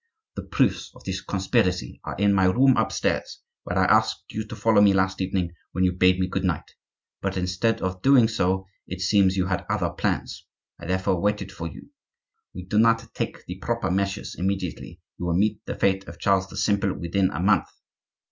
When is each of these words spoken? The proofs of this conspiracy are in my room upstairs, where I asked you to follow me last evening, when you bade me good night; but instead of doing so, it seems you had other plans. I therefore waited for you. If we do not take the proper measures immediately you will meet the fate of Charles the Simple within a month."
The 0.35 0.41
proofs 0.41 0.91
of 0.95 1.03
this 1.03 1.21
conspiracy 1.21 2.01
are 2.03 2.15
in 2.17 2.33
my 2.33 2.45
room 2.45 2.75
upstairs, 2.75 3.43
where 3.65 3.77
I 3.77 3.85
asked 3.85 4.23
you 4.33 4.43
to 4.47 4.55
follow 4.55 4.81
me 4.81 4.93
last 4.93 5.21
evening, 5.21 5.51
when 5.73 5.83
you 5.83 5.91
bade 5.93 6.19
me 6.19 6.25
good 6.27 6.43
night; 6.43 6.73
but 7.21 7.37
instead 7.37 7.83
of 7.83 8.01
doing 8.01 8.27
so, 8.27 8.65
it 8.87 8.99
seems 9.01 9.37
you 9.37 9.45
had 9.45 9.63
other 9.69 9.91
plans. 9.91 10.47
I 10.79 10.87
therefore 10.87 11.21
waited 11.21 11.51
for 11.51 11.67
you. 11.67 11.91
If 12.47 12.55
we 12.55 12.65
do 12.65 12.79
not 12.79 13.13
take 13.13 13.45
the 13.45 13.59
proper 13.59 13.91
measures 13.91 14.33
immediately 14.33 14.99
you 15.19 15.27
will 15.27 15.37
meet 15.37 15.63
the 15.67 15.75
fate 15.75 16.07
of 16.07 16.17
Charles 16.19 16.47
the 16.47 16.57
Simple 16.57 16.93
within 16.99 17.29
a 17.29 17.39
month." 17.39 17.67